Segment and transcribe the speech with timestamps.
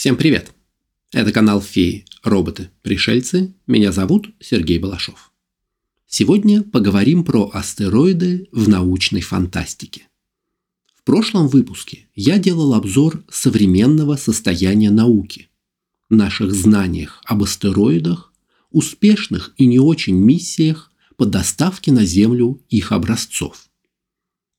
[0.00, 0.54] Всем привет!
[1.12, 3.52] Это канал Феи, роботы, пришельцы.
[3.66, 5.30] Меня зовут Сергей Балашов.
[6.06, 10.08] Сегодня поговорим про астероиды в научной фантастике.
[10.94, 15.50] В прошлом выпуске я делал обзор современного состояния науки,
[16.08, 18.32] наших знаниях об астероидах,
[18.70, 23.68] успешных и не очень миссиях по доставке на Землю их образцов.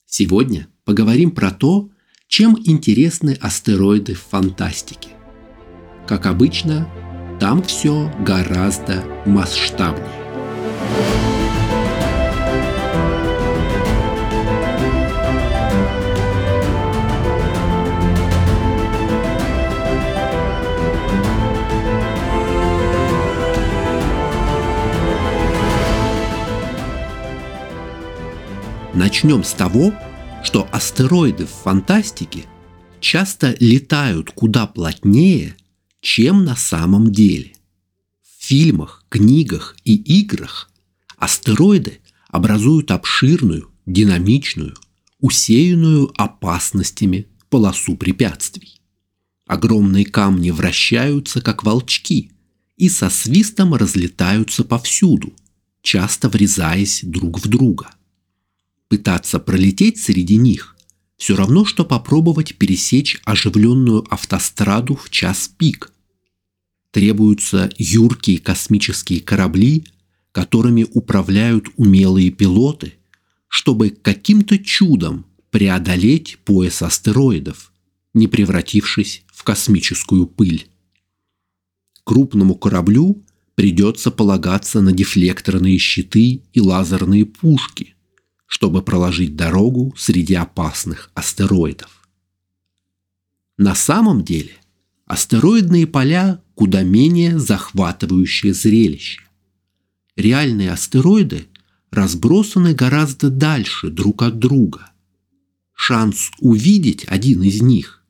[0.05, 1.89] Сегодня поговорим про то,
[2.27, 5.09] чем интересны астероиды в фантастике.
[6.11, 6.89] Как обычно,
[7.39, 10.05] там все гораздо масштабнее.
[28.93, 29.93] Начнем с того,
[30.43, 32.43] что астероиды в фантастике
[32.99, 35.55] часто летают куда плотнее,
[36.01, 37.53] чем на самом деле.
[38.21, 40.69] В фильмах, книгах и играх
[41.17, 44.75] астероиды образуют обширную, динамичную,
[45.19, 48.81] усеянную опасностями полосу препятствий.
[49.45, 52.31] Огромные камни вращаются, как волчки,
[52.77, 55.33] и со свистом разлетаются повсюду,
[55.83, 57.93] часто врезаясь друг в друга.
[58.87, 60.75] Пытаться пролететь среди них
[61.21, 65.93] все равно, что попробовать пересечь оживленную автостраду в час пик.
[66.89, 69.85] Требуются юркие космические корабли,
[70.31, 72.95] которыми управляют умелые пилоты,
[73.47, 77.71] чтобы каким-то чудом преодолеть пояс астероидов,
[78.15, 80.69] не превратившись в космическую пыль.
[82.03, 87.93] Крупному кораблю придется полагаться на дефлекторные щиты и лазерные пушки–
[88.51, 92.05] чтобы проложить дорогу среди опасных астероидов.
[93.57, 94.51] На самом деле
[95.05, 99.21] астероидные поля куда менее захватывающее зрелище.
[100.17, 101.47] Реальные астероиды
[101.91, 104.91] разбросаны гораздо дальше друг от друга.
[105.73, 108.03] Шанс увидеть один из них,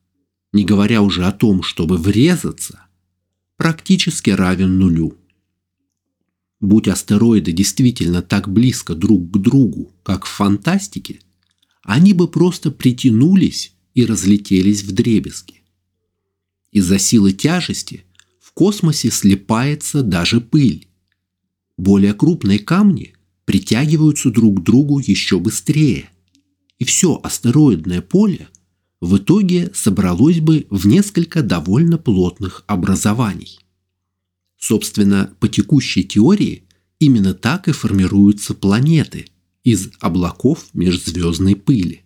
[0.54, 2.88] не говоря уже о том, чтобы врезаться,
[3.58, 5.16] практически равен нулю.
[6.62, 11.20] Будь астероиды действительно так близко друг к другу, как в фантастике,
[11.82, 15.64] они бы просто притянулись и разлетелись в дребезги.
[16.72, 18.06] Из-за силы тяжести
[18.40, 20.88] в космосе слепается даже пыль.
[21.78, 26.12] Более крупные камни притягиваются друг к другу еще быстрее,
[26.78, 28.48] и все астероидное поле
[29.02, 33.58] в итоге собралось бы в несколько довольно плотных образований.
[34.62, 36.64] Собственно, по текущей теории
[37.00, 39.26] именно так и формируются планеты
[39.64, 42.04] из облаков межзвездной пыли.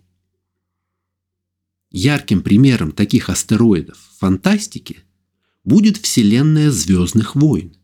[1.92, 5.04] Ярким примером таких астероидов в фантастике
[5.66, 7.76] будет вселенная Звездных войн.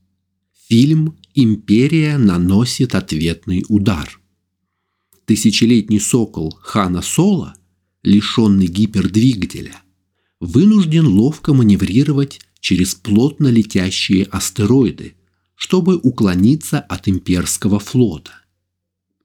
[0.70, 4.22] Фильм «Империя наносит ответный удар».
[5.26, 7.56] Тысячелетний сокол Хана Соло,
[8.04, 9.82] лишенный гипердвигателя,
[10.40, 15.16] вынужден ловко маневрировать через плотно летящие астероиды,
[15.56, 18.32] чтобы уклониться от имперского флота.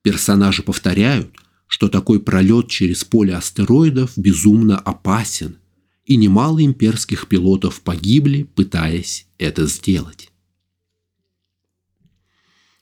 [0.02, 1.36] Персонажи повторяют,
[1.68, 5.58] что такой пролет через поле астероидов безумно опасен,
[6.04, 10.30] и немало имперских пилотов погибли, пытаясь это сделать.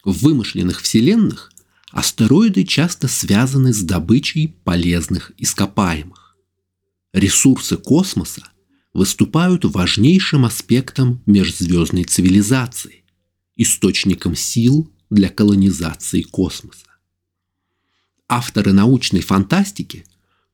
[0.04, 1.50] В вымышленных вселенных
[1.90, 6.36] астероиды часто связаны с добычей полезных ископаемых.
[7.12, 8.42] Ресурсы космоса
[8.94, 13.04] выступают важнейшим аспектом межзвездной цивилизации,
[13.56, 16.86] источником сил для колонизации космоса.
[18.28, 20.06] Авторы научной фантастики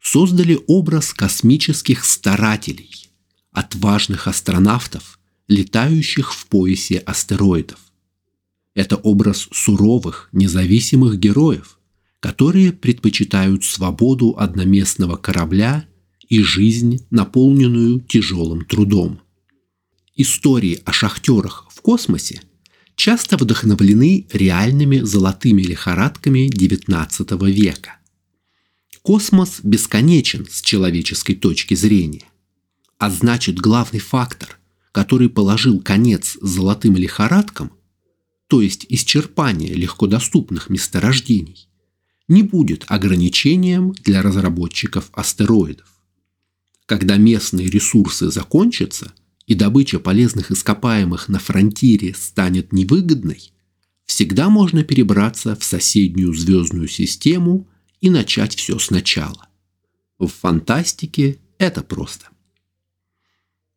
[0.02, 3.08] создали образ космических старателей,
[3.52, 7.78] отважных астронавтов, летающих в поясе астероидов.
[8.74, 11.78] Это образ суровых, независимых героев,
[12.20, 15.86] которые предпочитают свободу одноместного корабля
[16.30, 19.20] и жизнь, наполненную тяжелым трудом.
[20.16, 22.40] Истории о шахтерах в космосе
[22.94, 27.96] часто вдохновлены реальными золотыми лихорадками XIX века.
[29.02, 32.26] Космос бесконечен с человеческой точки зрения.
[32.98, 34.58] А значит, главный фактор,
[34.92, 37.72] который положил конец золотым лихорадкам,
[38.46, 41.68] то есть исчерпание легкодоступных месторождений,
[42.28, 45.99] не будет ограничением для разработчиков астероидов.
[46.90, 49.12] Когда местные ресурсы закончатся
[49.46, 53.52] и добыча полезных ископаемых на фронтире станет невыгодной,
[54.06, 57.68] всегда можно перебраться в соседнюю звездную систему
[58.00, 59.46] и начать все сначала.
[60.18, 62.26] В фантастике это просто.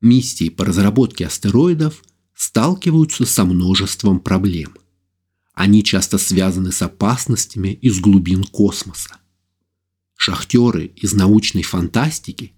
[0.02, 4.76] миссии по разработке астероидов сталкиваются со множеством проблем.
[5.54, 9.18] Они часто связаны с опасностями из глубин космоса.
[10.18, 12.54] Шахтеры из научной фантастики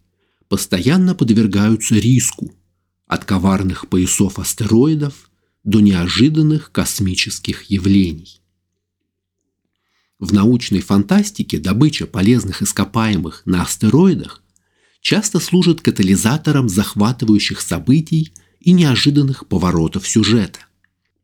[0.49, 2.53] постоянно подвергаются риску
[3.07, 5.29] от коварных поясов астероидов
[5.63, 8.41] до неожиданных космических явлений.
[10.19, 14.41] В научной фантастике добыча полезных ископаемых на астероидах
[15.01, 20.59] часто служит катализатором захватывающих событий и неожиданных поворотов сюжета.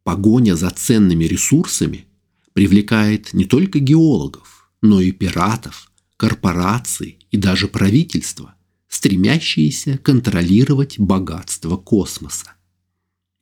[0.03, 2.05] Погоня за ценными ресурсами
[2.53, 8.55] привлекает не только геологов, но и пиратов, корпораций и даже правительства,
[8.91, 12.53] стремящиеся контролировать богатство космоса.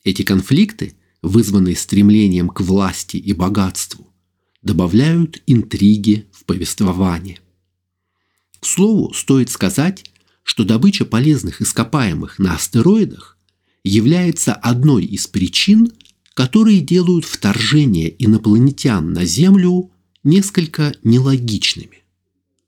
[0.03, 0.93] Эти конфликты,
[1.23, 4.13] вызванные стремлением к власти и богатству,
[4.61, 7.39] добавляют интриги в повествование.
[8.59, 10.05] К слову, стоит сказать,
[10.43, 13.37] что добыча полезных ископаемых на астероидах
[13.83, 15.91] является одной из причин,
[16.35, 19.91] которые делают вторжение инопланетян на Землю
[20.23, 21.98] несколько нелогичными.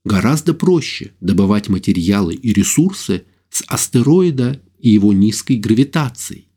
[0.03, 6.48] Гораздо проще добывать материалы и ресурсы с астероида и его низкой гравитацией,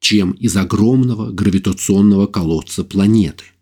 [0.00, 3.44] чем из огромного гравитационного колодца планеты–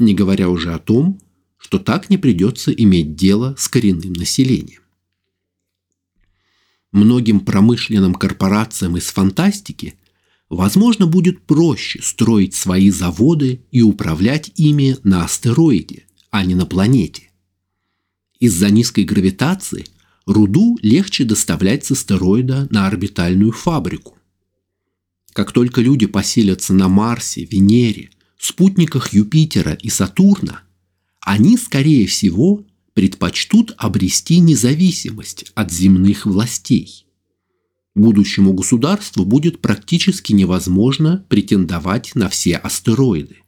[0.00, 1.20] не говоря уже о том,
[1.58, 4.80] что так не придется иметь дело с коренным населением.
[6.90, 9.94] Многим промышленным корпорациям из фантастики
[10.48, 17.29] возможно будет проще строить свои заводы и управлять ими на астероиде, а не на планете.
[18.40, 19.86] Из-за низкой гравитации
[20.26, 24.18] руду легче доставлять с астероида на орбитальную фабрику.
[25.32, 28.10] Как только люди поселятся на Марсе, Венере–
[28.40, 30.62] спутниках Юпитера и Сатурна,
[31.20, 32.64] они, скорее всего,
[32.94, 37.06] предпочтут обрести независимость от земных властей.
[37.94, 43.38] Будущему государству будет практически невозможно претендовать на все астероиды.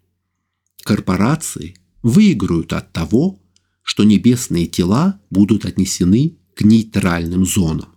[0.82, 3.41] Корпорации выиграют от того,
[3.82, 7.88] что небесные тела будут отнесены к нейтральным зонам.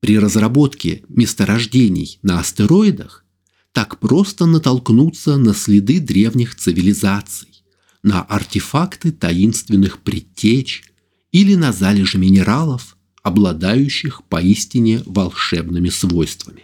[0.00, 3.24] При разработке месторождений на астероидах
[3.72, 7.64] так просто натолкнуться на следы древних цивилизаций,
[8.02, 10.84] на артефакты таинственных предтеч
[11.32, 16.62] или на залежи минералов, обладающих поистине волшебными свойствами.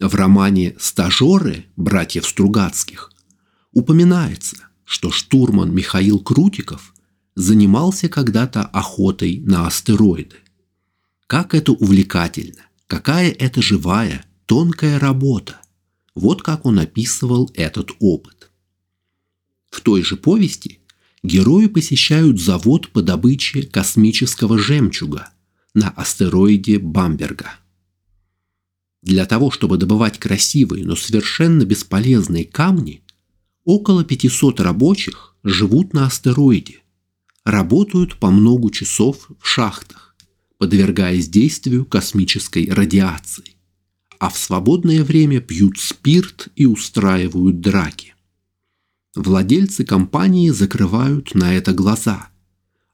[0.00, 3.12] В романе «Стажеры» братьев Стругацких
[3.72, 6.94] упоминается, что штурман Михаил Крутиков
[7.34, 10.36] занимался когда-то охотой на астероиды.
[11.26, 15.60] Как это увлекательно, какая это живая, тонкая работа.
[16.14, 18.50] Вот как он описывал этот опыт.
[19.68, 20.80] В той же повести
[21.22, 25.28] герои посещают завод по добыче космического жемчуга
[25.74, 27.56] на астероиде Бамберга.
[29.02, 33.02] Для того, чтобы добывать красивые, но совершенно бесполезные камни,
[33.68, 36.80] около 500 рабочих живут на астероиде,
[37.44, 40.16] работают по много часов в шахтах,
[40.58, 43.58] подвергаясь действию космической радиации
[44.18, 48.14] а в свободное время пьют спирт и устраивают драки.
[49.14, 52.28] Владельцы компании закрывают на это глаза,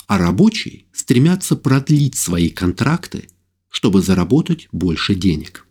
[0.06, 3.29] а рабочие стремятся продлить свои контракты,
[3.69, 5.67] чтобы заработать больше денег.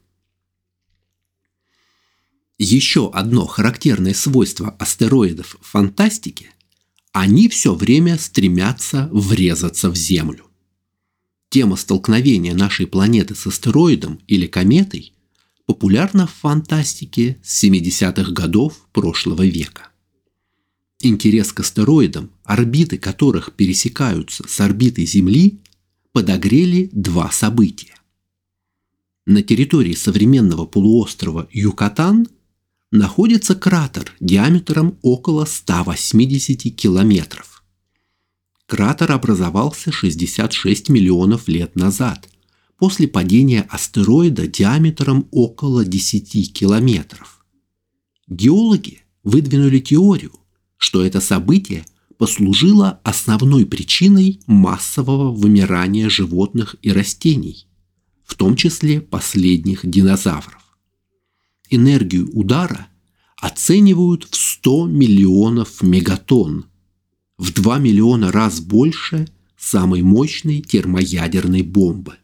[2.57, 6.49] Еще одно характерное свойство астероидов в фантастике–
[7.13, 10.47] они все время стремятся врезаться в Землю.
[11.49, 15.13] Тема столкновения нашей планеты с астероидом или кометой
[15.67, 19.89] популярна в фантастике с 70-х годов прошлого века.
[20.99, 25.59] Интерес к астероидам, орбиты которых пересекаются с орбитой Земли,
[26.13, 27.93] подогрели два события.
[29.27, 32.27] На территории современного полуострова Юкатан
[32.93, 37.63] находится кратер диаметром около 180 километров.
[38.67, 42.29] Кратер образовался 66 миллионов лет назад
[42.77, 47.43] после падения астероида диаметром около 10 километров.
[48.27, 50.33] Геологи выдвинули теорию,
[50.77, 51.85] что это событие
[52.19, 57.65] послужило основной причиной массового вымирания животных и растений,
[58.23, 60.62] в том числе последних динозавров.
[61.75, 62.87] Энергию удара
[63.37, 66.65] оценивают в 100 миллионов мегатонн,
[67.37, 69.27] в 2 миллиона раз больше
[69.57, 72.17] самой мощной термоядерной бомбы.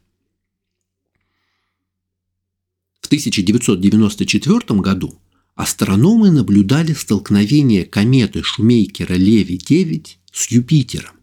[3.09, 5.19] 1994 году
[5.55, 11.15] астрономы наблюдали столкновение кометы Шумейкера-Леви-9 с Юпитером.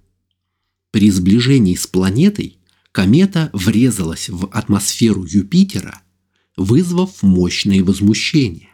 [0.90, 2.58] При сближении с планетой
[2.90, 6.02] комета врезалась в атмосферу Юпитера,
[6.56, 8.70] вызвав мощные возмущения.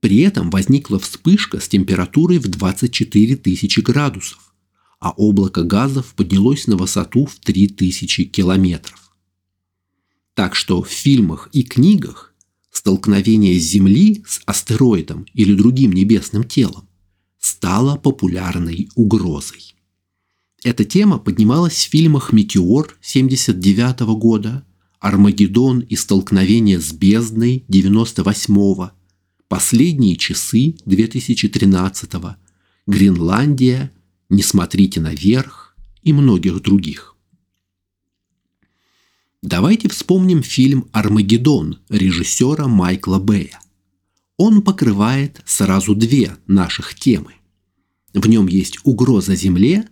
[0.00, 4.54] При этом возникла вспышка с температурой в 24 тысячи градусов,
[5.00, 9.12] а облако газов поднялось на высоту в 3000 километров.
[10.34, 12.34] Так что в фильмах и книгах
[12.70, 16.88] столкновение Земли с астероидом или другим небесным телом
[17.40, 19.74] стало популярной угрозой.
[20.64, 24.64] Эта тема поднималась в фильмах «Метеор» 79 года,
[25.00, 28.88] «Армагеддон» и «Столкновение с бездной» 98
[29.46, 32.10] «Последние часы» 2013
[32.86, 33.92] «Гренландия»,
[34.28, 37.16] «Не смотрите наверх» и многих других.
[39.42, 43.60] Давайте вспомним фильм «Армагеддон» режиссера Майкла Бэя.
[44.36, 47.34] Он покрывает сразу две наших темы.
[48.14, 49.88] В нем есть угроза Земле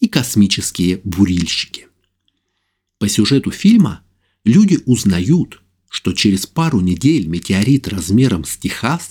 [0.00, 1.88] и космические бурильщики.
[2.98, 4.00] По сюжету фильма
[4.46, 5.60] люди узнают,
[5.90, 9.10] что через пару недель метеорит размером с Техас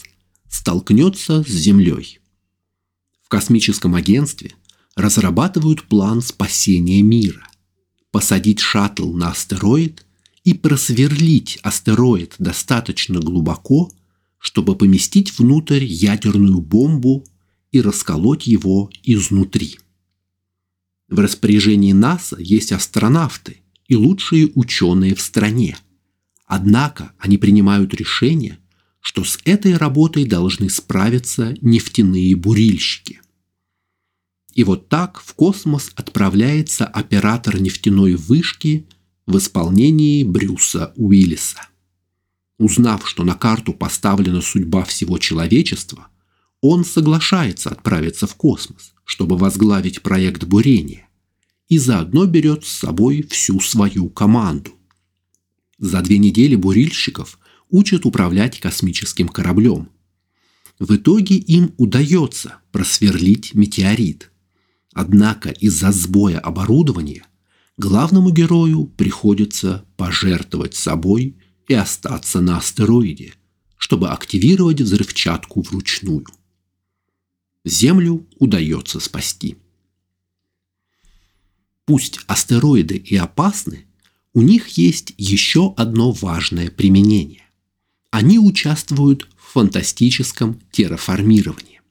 [0.50, 2.20] столкнется с Землей.
[3.22, 4.54] В космическом агентстве
[4.96, 7.48] разрабатывают план спасения мира
[8.12, 10.06] посадить шаттл на астероид
[10.46, 13.92] и просверлить астероид достаточно глубоко,
[14.38, 17.25] чтобы поместить внутрь ядерную бомбу
[17.74, 19.80] и расколоть его изнутри.
[21.10, 25.77] В распоряжении НАСА есть астронавты и лучшие ученые в стране.
[26.46, 28.60] Однако они принимают решение,
[29.00, 33.22] что с этой работой должны справиться нефтяные бурильщики.
[34.54, 38.88] И вот так в космос отправляется оператор нефтяной вышки
[39.27, 41.68] в исполнении Брюса Уиллиса.
[42.58, 46.08] Узнав, что на карту поставлена судьба всего человечества,
[46.62, 51.04] он соглашается отправиться в космос, чтобы возглавить проект бурения,
[51.67, 54.72] и заодно берет с собой всю свою команду.
[55.77, 59.89] За две недели бурильщиков учат управлять космическим кораблем.
[60.79, 64.31] В итоге им удается просверлить метеорит–
[64.95, 67.27] Однако из-за сбоя оборудования
[67.77, 71.36] главному герою приходится пожертвовать собой
[71.67, 73.34] и остаться на астероиде,
[73.75, 76.25] чтобы активировать взрывчатку вручную.
[77.65, 79.57] Землю удается спасти.
[81.86, 83.86] Пусть астероиды и опасны,
[84.34, 87.44] у них есть еще одно важное применение.
[88.10, 91.82] Они участвуют в фантастическом терраформировании.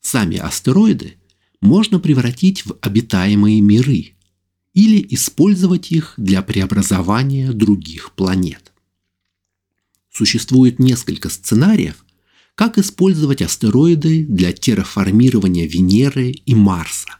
[0.00, 1.14] Сами астероиды
[1.60, 4.12] можно превратить в обитаемые миры
[4.74, 8.72] или использовать их для преобразования других планет.
[10.12, 12.04] Существует несколько сценариев,
[12.54, 17.17] как использовать астероиды для терраформирования Венеры и Марса.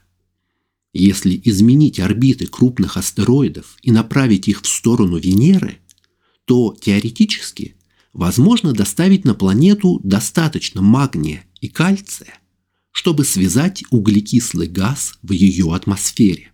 [0.93, 5.77] Если изменить орбиты крупных астероидов и направить их в сторону Венеры,
[6.45, 7.75] то теоретически
[8.11, 12.39] возможно доставить на планету достаточно магния и кальция,
[12.91, 16.51] чтобы связать углекислый газ в ее атмосфере.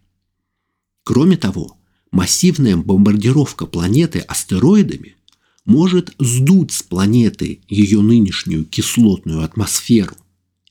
[1.04, 1.78] Кроме того,
[2.12, 5.16] массивная бомбардировка планеты астероидами
[5.64, 10.16] может сдуть с планеты ее нынешнюю кислотную атмосферу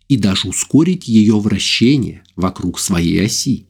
[0.09, 3.67] и даже ускорить ее вращение вокруг своей оси.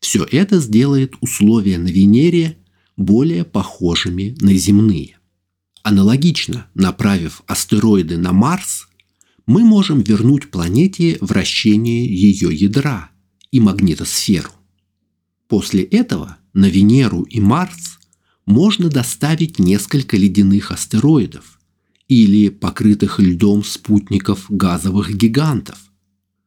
[0.00, 2.58] Все это сделает условия на Венере
[2.96, 5.18] более похожими на земные.
[5.82, 8.88] Аналогично, направив астероиды на Марс,
[9.46, 13.10] мы можем вернуть планете вращение ее ядра
[13.50, 14.50] и магнитосферу.
[15.48, 17.98] После этого на Венеру и Марс
[18.46, 21.58] можно доставить несколько ледяных астероидов
[22.12, 25.78] или покрытых льдом спутников газовых гигантов,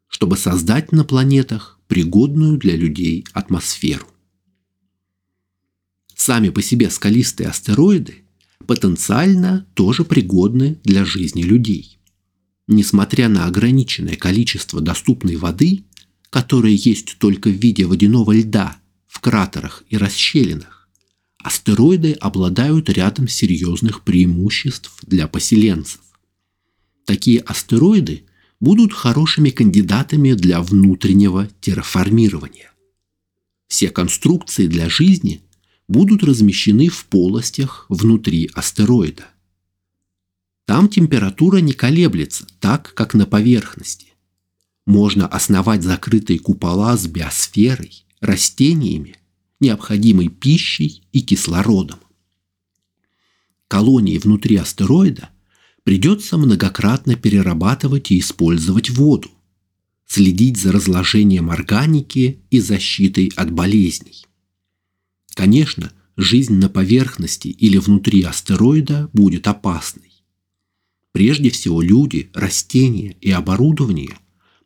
[0.08, 4.08] чтобы создать на планетах пригодную для людей атмосферу.
[6.16, 8.26] Сами по себе скалистые астероиды
[8.68, 11.98] потенциально тоже пригодны для жизни людей.
[12.68, 15.84] Несмотря на ограниченное количество доступной воды,
[16.30, 20.75] которая есть только в виде водяного льда в кратерах и расщелинах,
[21.46, 26.02] астероиды обладают рядом серьезных преимуществ для поселенцев.
[27.06, 28.24] Такие астероиды
[28.60, 32.72] будут хорошими кандидатами для внутреннего терраформирования.
[33.68, 35.44] Все конструкции для жизни
[35.88, 39.26] будут размещены в полостях внутри астероида.
[40.66, 44.08] Там температура не колеблется так, как на поверхности.
[44.88, 49.20] Можно основать закрытые купола с биосферой, растениями,
[49.60, 52.00] необходимой пищей и кислородом.
[53.68, 55.30] Колонии внутри астероида
[55.84, 59.30] придется многократно перерабатывать и использовать воду,
[60.08, 64.26] следить за разложением органики и защитой от болезней.
[65.34, 70.12] Конечно, жизнь на поверхности или внутри астероида будет опасной.
[71.12, 74.18] Прежде всего люди, растения и оборудование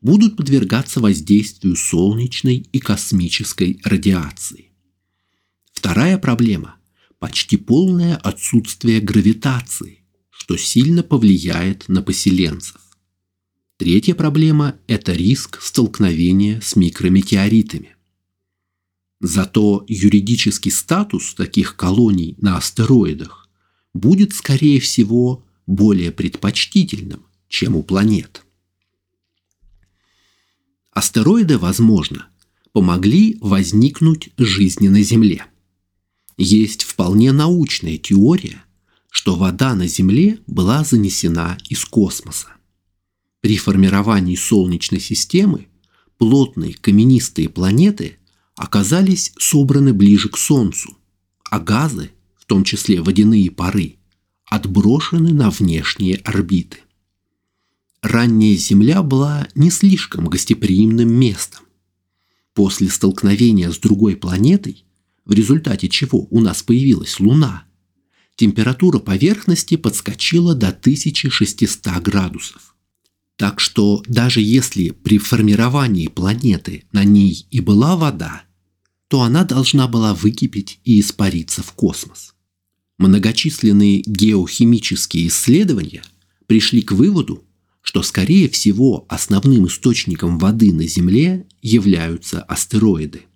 [0.02, 4.69] будут подвергаться воздействию солнечной и космической радиации.
[5.80, 6.76] Вторая проблема–
[7.20, 12.82] почти полное отсутствие гравитации, что сильно повлияет на поселенцев.
[13.78, 17.96] Третья проблема– это риск столкновения с микрометеоритами.
[19.22, 23.48] Зато юридический статус таких колоний на астероидах
[23.94, 28.44] будет, скорее всего, более предпочтительным, чем у планет.
[30.92, 32.28] Астероиды, возможно,
[32.74, 35.46] помогли возникнуть жизни на Земле.
[36.42, 38.64] Есть вполне научная теория,
[39.12, 42.48] что вода на Земле была занесена из космоса.
[43.42, 45.68] При формировании Солнечной системы
[46.18, 48.20] плотные каменистые планеты
[48.56, 50.98] оказались собраны ближе к Солнцу,
[51.52, 53.98] а газы, в том числе водяные пары,
[54.46, 56.78] отброшены на внешние орбиты.
[58.02, 61.66] Ранняя Земля была не слишком гостеприимным местом.
[62.54, 64.86] После столкновения с другой планетой,
[65.30, 67.66] в результате чего у нас появилась Луна,
[68.36, 72.76] температура поверхности подскочила до 1600 градусов.
[73.36, 78.42] Так что даже если при формировании планеты на ней и была вода,
[79.08, 82.34] то она должна была выкипеть и испариться в космос.
[82.98, 86.02] Многочисленные геохимические исследования
[86.48, 87.44] пришли к выводу,
[87.82, 93.29] что, скорее всего, основным источником воды на Земле являются астероиды.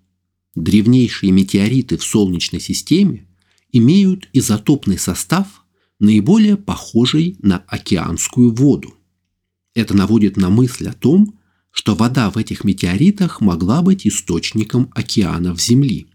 [0.55, 3.27] Древнейшие метеориты в Солнечной системе
[3.71, 5.65] имеют изотопный состав,
[5.99, 8.93] наиболее похожий на океанскую воду.
[9.73, 11.39] Это наводит на мысль о том,
[11.71, 16.07] что вода в этих метеоритах могла быть источником океанов Земли.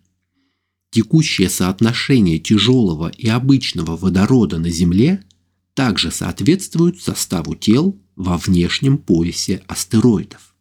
[0.91, 5.25] Текущее соотношение тяжелого и обычного водорода на Земле
[5.75, 10.55] также соответствует составу тел во внешнем поясе астероидов.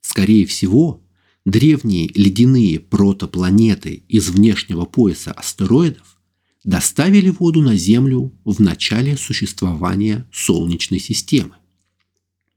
[0.00, 1.02] Скорее всего,
[1.46, 6.18] древние ледяные протопланеты из внешнего пояса астероидов
[6.64, 11.54] доставили воду на Землю в начале существования Солнечной системы.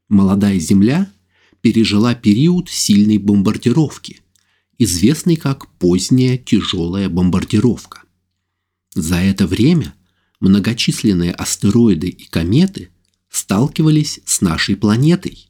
[0.09, 1.09] Молодая Земля–
[1.61, 4.21] пережила период сильной бомбардировки,
[4.77, 8.03] известный как поздняя тяжелая бомбардировка.
[8.95, 9.93] За это время
[10.39, 12.89] многочисленные астероиды и кометы
[13.29, 15.48] сталкивались с нашей планетой,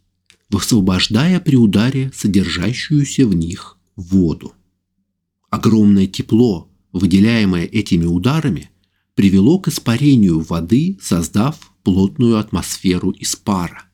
[0.49, 4.53] высвобождая при ударе содержащуюся в них воду.
[5.49, 8.69] Огромное тепло, выделяемое этими ударами,
[9.15, 13.85] привело к испарению воды, создав плотную атмосферу из пара.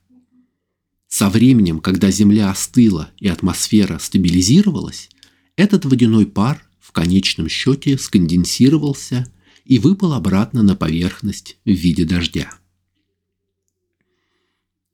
[1.08, 5.08] Со временем, когда Земля остыла и атмосфера стабилизировалась,
[5.56, 9.32] этот водяной пар в конечном счете сконденсировался
[9.64, 12.50] и выпал обратно на поверхность в виде дождя.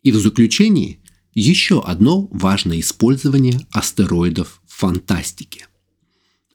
[0.02, 1.01] И в заключении
[1.34, 5.66] еще одно важное использование астероидов в фантастике.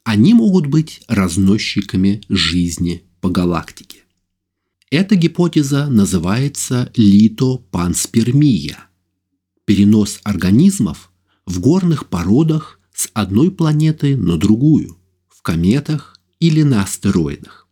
[0.04, 4.04] Они могут быть разносчиками жизни по галактике.
[4.90, 8.84] Эта гипотеза называется литопанспермия–
[9.68, 11.12] перенос организмов
[11.44, 14.96] в горных породах с одной планеты на другую,
[15.28, 17.68] в кометах или на астероидах.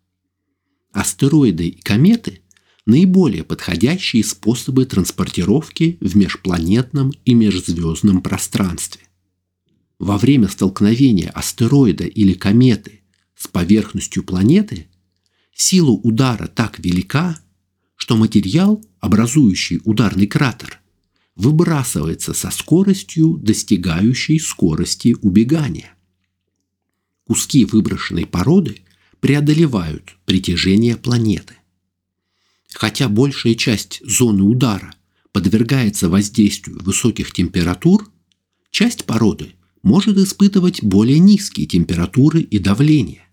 [0.93, 2.43] Астероиды и кометы–
[2.87, 9.03] наиболее подходящие способы транспортировки в межпланетном и межзвездном пространстве.
[9.99, 13.01] Во время столкновения астероида или кометы
[13.37, 14.87] с поверхностью планеты
[15.53, 17.39] сила удара так велика,
[17.97, 20.81] что материал, образующий ударный кратер–
[21.37, 25.95] выбрасывается со скоростью, достигающей скорости убегания.
[27.25, 28.79] Куски выброшенной породы
[29.21, 31.57] преодолевают притяжение планеты.
[32.77, 34.95] Хотя большая часть зоны удара
[35.33, 38.11] подвергается воздействию высоких температур,
[38.71, 43.27] часть породы может испытывать более низкие температуры и давление,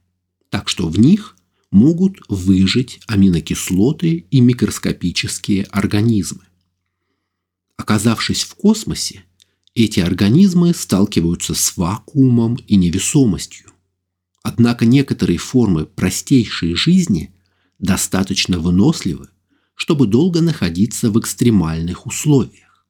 [0.49, 1.35] так что в них
[1.71, 6.43] могут выжить аминокислоты и микроскопические организмы.
[7.75, 9.25] Оказавшись в космосе,
[9.75, 13.71] эти организмы сталкиваются с вакуумом и невесомостью.
[14.41, 17.33] Однако некоторые формы простейшей жизни
[17.77, 19.27] достаточно выносливы,
[19.83, 22.87] чтобы долго находиться в экстремальных условиях.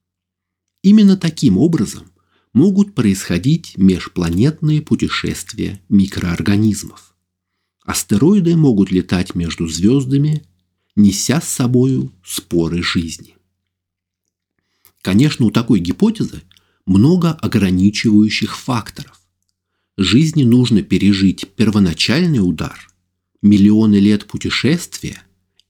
[0.84, 2.12] Именно таким образом
[2.54, 7.16] могут происходить межпланетные путешествия микроорганизмов.
[7.84, 10.44] Астероиды могут летать между звездами,
[10.96, 13.38] неся с собою споры жизни.
[15.02, 16.44] Конечно, у такой гипотезы
[16.86, 19.20] много ограничивающих факторов.
[19.98, 22.88] жизни нужно пережить первоначальный удар,
[23.42, 25.24] миллионы лет путешествия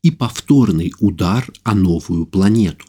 [0.03, 2.85] и повторный удар о новую планету.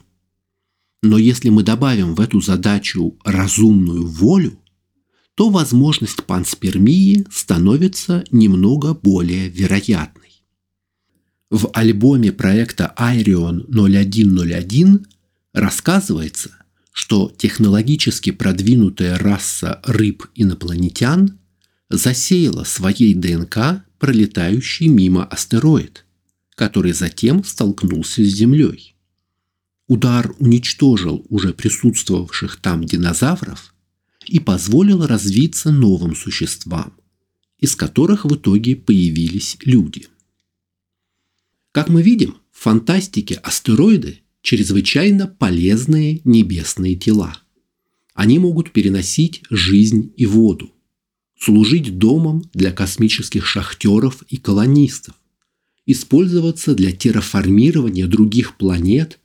[1.02, 4.58] Но если мы добавим в эту задачу разумную волю,
[5.34, 10.42] то возможность панспермии становится немного более вероятной.
[11.50, 15.06] В альбоме проекта Айрион 0101
[15.52, 16.50] рассказывается,
[16.92, 21.38] что технологически продвинутая раса рыб-инопланетян
[21.90, 26.03] засеяла своей ДНК пролетающий мимо астероид,
[26.54, 28.96] который затем столкнулся с Землей.
[29.86, 33.74] Удар уничтожил уже присутствовавших там динозавров
[34.26, 36.94] и позволил развиться новым существам,
[37.58, 40.08] из которых в итоге появились люди–
[41.74, 47.36] как мы видим, в фантастике астероиды– чрезвычайно полезные небесные тела.
[48.14, 50.72] Они могут переносить жизнь и воду,
[51.36, 55.16] служить домом для космических шахтеров и колонистов,
[55.86, 59.18] использоваться для терраформирования других планет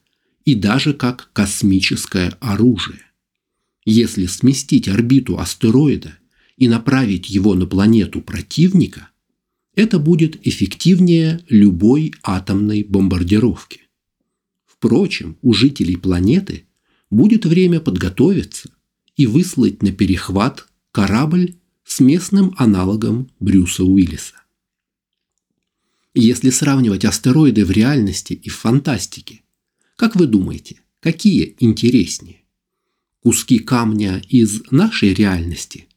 [0.45, 3.01] и даже как космическое оружие.
[3.85, 6.17] Если сместить орбиту астероида
[6.57, 9.09] и направить его на планету противника–
[9.79, 13.87] это будет эффективнее любой атомной бомбардировки.
[14.65, 16.65] Впрочем, у жителей планеты
[17.09, 18.71] будет время подготовиться
[19.15, 24.38] и выслать на перехват корабль с местным аналогом Брюса Уиллиса.
[26.13, 29.43] Если сравнивать астероиды в реальности и в фантастике,
[29.95, 32.43] как вы думаете, какие интереснее?
[33.21, 35.87] Куски камня из нашей реальности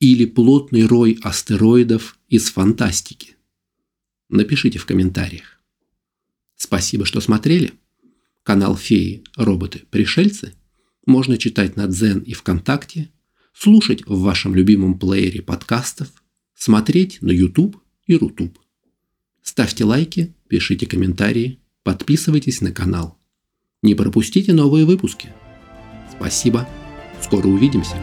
[0.00, 3.36] или плотный рой астероидов из фантастики?
[4.28, 5.60] Напишите в комментариях.
[6.56, 7.72] Спасибо, что смотрели.
[8.42, 10.54] Канал Феи, роботы, пришельцы
[11.06, 13.10] можно читать на Дзен и ВКонтакте,
[13.54, 16.08] слушать в вашем любимом плеере подкастов,
[16.54, 18.58] смотреть на YouTube и Рутуб.
[19.44, 23.18] Ставьте лайки, пишите комментарии, подписывайтесь на канал.
[23.82, 25.28] Не пропустите новые выпуски.
[26.10, 26.66] Спасибо.
[27.22, 27.94] Скоро увидимся.